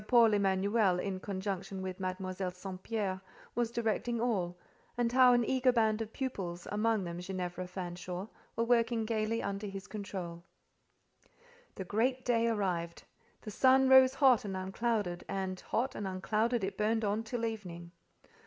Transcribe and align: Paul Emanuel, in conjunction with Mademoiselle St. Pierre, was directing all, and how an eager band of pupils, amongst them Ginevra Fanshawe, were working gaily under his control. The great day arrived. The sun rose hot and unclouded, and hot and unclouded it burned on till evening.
Paul 0.07 0.33
Emanuel, 0.33 0.99
in 0.99 1.19
conjunction 1.19 1.83
with 1.83 1.99
Mademoiselle 1.99 2.49
St. 2.49 2.81
Pierre, 2.81 3.21
was 3.53 3.69
directing 3.69 4.19
all, 4.19 4.57
and 4.97 5.11
how 5.11 5.31
an 5.33 5.45
eager 5.45 5.71
band 5.71 6.01
of 6.01 6.11
pupils, 6.11 6.67
amongst 6.71 7.05
them 7.05 7.19
Ginevra 7.19 7.67
Fanshawe, 7.67 8.27
were 8.55 8.63
working 8.63 9.05
gaily 9.05 9.43
under 9.43 9.67
his 9.67 9.85
control. 9.85 10.43
The 11.75 11.85
great 11.85 12.25
day 12.25 12.47
arrived. 12.47 13.03
The 13.43 13.51
sun 13.51 13.89
rose 13.89 14.15
hot 14.15 14.43
and 14.43 14.57
unclouded, 14.57 15.23
and 15.27 15.59
hot 15.59 15.93
and 15.93 16.07
unclouded 16.07 16.63
it 16.63 16.79
burned 16.79 17.05
on 17.05 17.21
till 17.21 17.45
evening. 17.45 17.91